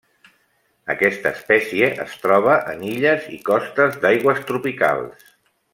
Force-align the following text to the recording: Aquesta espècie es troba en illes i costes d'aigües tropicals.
Aquesta 0.93 1.33
espècie 1.37 1.89
es 2.05 2.15
troba 2.25 2.57
en 2.73 2.83
illes 2.95 3.31
i 3.37 3.41
costes 3.51 4.01
d'aigües 4.07 4.45
tropicals. 4.53 5.33